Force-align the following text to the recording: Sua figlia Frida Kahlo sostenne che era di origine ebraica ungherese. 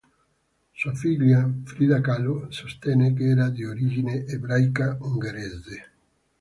Sua 0.73 0.95
figlia 0.95 1.47
Frida 1.63 2.01
Kahlo 2.01 2.47
sostenne 2.49 3.13
che 3.13 3.23
era 3.25 3.49
di 3.49 3.63
origine 3.65 4.25
ebraica 4.25 4.97
ungherese. 4.99 5.91